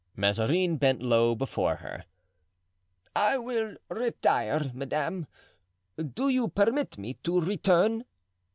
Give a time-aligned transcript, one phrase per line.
[0.15, 2.05] Mazarin bent low before her.
[3.15, 5.27] "I will retire, madame.
[5.95, 8.05] Do you permit me to return?"